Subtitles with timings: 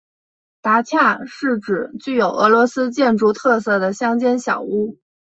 [0.63, 4.97] 达恰是指具有俄罗斯建筑特色的乡间小屋。